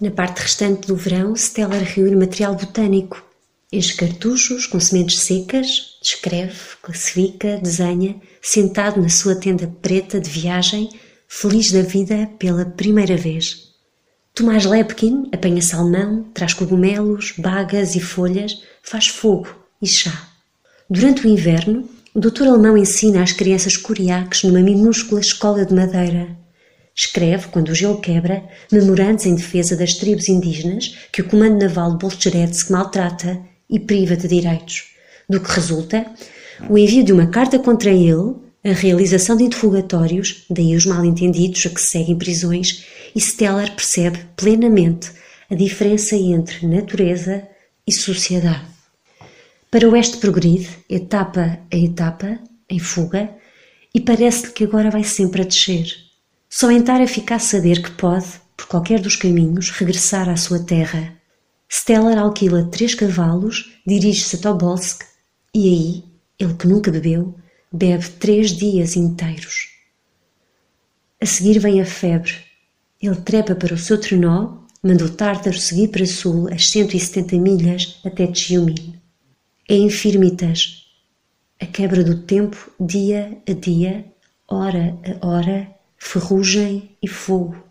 Na 0.00 0.10
parte 0.10 0.42
restante 0.42 0.88
do 0.88 0.96
verão, 0.96 1.36
Stellar 1.36 1.82
reúne 1.82 2.16
material 2.16 2.56
botânico. 2.56 3.24
Enche 3.72 3.94
cartuchos 3.94 4.66
com 4.66 4.80
sementes 4.80 5.20
secas, 5.20 5.98
descreve, 6.02 6.58
classifica, 6.82 7.58
desenha, 7.58 8.20
sentado 8.42 9.00
na 9.00 9.08
sua 9.08 9.36
tenda 9.36 9.72
preta 9.80 10.20
de 10.20 10.28
viagem, 10.28 10.90
feliz 11.28 11.70
da 11.70 11.82
vida 11.82 12.28
pela 12.38 12.64
primeira 12.64 13.16
vez. 13.16 13.72
Tomás 14.34 14.64
Lepkin 14.64 15.28
apanha 15.32 15.62
salmão, 15.62 16.24
traz 16.34 16.52
cogumelos, 16.52 17.34
bagas 17.38 17.94
e 17.94 18.00
folhas, 18.00 18.62
faz 18.82 19.06
fogo 19.06 19.48
e 19.80 19.86
chá. 19.86 20.28
Durante 20.90 21.24
o 21.24 21.30
inverno, 21.30 21.88
o 22.12 22.20
doutor 22.20 22.48
alemão 22.48 22.76
ensina 22.76 23.22
às 23.22 23.32
crianças 23.32 23.76
coriaques 23.76 24.42
numa 24.42 24.60
minúscula 24.60 25.20
escola 25.20 25.64
de 25.64 25.72
madeira. 25.72 26.36
Escreve, 26.94 27.48
quando 27.48 27.70
o 27.70 27.74
gelo 27.74 28.00
quebra, 28.00 28.44
memorandos 28.70 29.26
em 29.26 29.34
defesa 29.34 29.76
das 29.76 29.94
tribos 29.94 30.28
indígenas 30.28 30.96
que 31.10 31.22
o 31.22 31.28
comando 31.28 31.58
naval 31.58 31.92
de 31.92 31.98
Bolcheretsk 31.98 32.70
maltrata 32.70 33.40
e 33.68 33.80
priva 33.80 34.16
de 34.16 34.28
direitos. 34.28 34.84
Do 35.28 35.40
que 35.40 35.50
resulta 35.50 36.06
o 36.68 36.78
envio 36.78 37.02
de 37.02 37.12
uma 37.12 37.26
carta 37.26 37.58
contra 37.58 37.90
ele, 37.90 38.34
a 38.64 38.72
realização 38.72 39.36
de 39.36 39.44
interrogatórios, 39.44 40.46
daí 40.48 40.74
os 40.76 40.86
mal-entendidos 40.86 41.66
a 41.66 41.70
que 41.70 41.82
seguem 41.82 42.16
prisões, 42.16 42.84
e 43.14 43.20
Stellar 43.20 43.74
percebe 43.74 44.18
plenamente 44.36 45.10
a 45.50 45.54
diferença 45.54 46.16
entre 46.16 46.66
natureza 46.66 47.46
e 47.86 47.92
sociedade. 47.92 48.64
Para 49.70 49.88
o 49.88 49.92
oeste 49.92 50.18
progride, 50.18 50.68
etapa 50.88 51.58
a 51.70 51.76
etapa, 51.76 52.38
em 52.70 52.78
fuga, 52.78 53.28
e 53.94 54.00
parece-lhe 54.00 54.52
que 54.52 54.64
agora 54.64 54.90
vai 54.90 55.04
sempre 55.04 55.42
a 55.42 55.44
descer. 55.44 56.03
Só 56.56 56.70
em 56.70 56.80
Tara 56.84 57.08
fica 57.08 57.34
a 57.34 57.38
saber 57.40 57.82
que 57.82 57.90
pode, 57.90 58.28
por 58.56 58.66
qualquer 58.68 59.00
dos 59.00 59.16
caminhos, 59.16 59.70
regressar 59.70 60.28
à 60.28 60.36
sua 60.36 60.60
terra. 60.60 61.16
Stellar 61.68 62.16
alquila 62.16 62.70
três 62.70 62.94
cavalos, 62.94 63.76
dirige-se 63.84 64.36
a 64.36 64.38
Tobolsk 64.38 65.02
e 65.52 65.68
aí, 65.68 66.04
ele 66.38 66.54
que 66.54 66.68
nunca 66.68 66.92
bebeu, 66.92 67.34
bebe 67.72 68.08
três 68.20 68.52
dias 68.52 68.94
inteiros. 68.94 69.70
A 71.20 71.26
seguir 71.26 71.58
vem 71.58 71.80
a 71.80 71.84
febre. 71.84 72.34
Ele 73.02 73.16
trepa 73.16 73.56
para 73.56 73.74
o 73.74 73.76
seu 73.78 73.98
trenó, 74.00 74.58
manda 74.80 75.06
o 75.06 75.10
Tártaro 75.10 75.58
seguir 75.58 75.88
para 75.88 76.06
sul 76.06 76.46
as 76.52 76.70
170 76.70 77.36
milhas 77.36 77.98
até 78.04 78.28
Tchiumin. 78.28 78.94
É 79.68 79.74
infirmitas. 79.74 80.86
A 81.60 81.66
quebra 81.66 82.04
do 82.04 82.22
tempo, 82.22 82.70
dia 82.78 83.42
a 83.44 83.52
dia, 83.52 84.04
hora 84.46 84.96
a 85.20 85.26
hora, 85.26 85.74
ferrugem 85.96 86.96
e 87.02 87.08
fogo, 87.08 87.62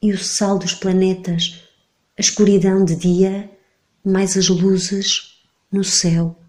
e 0.00 0.12
o 0.12 0.18
sal 0.18 0.58
dos 0.58 0.74
planetas, 0.74 1.64
a 2.16 2.20
escuridão 2.20 2.84
de 2.84 2.96
dia, 2.96 3.50
mais 4.04 4.36
as 4.36 4.48
luzes 4.48 5.42
no 5.70 5.84
céu. 5.84 6.39